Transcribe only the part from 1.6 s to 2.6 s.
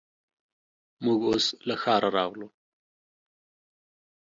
له ښاره راغلو.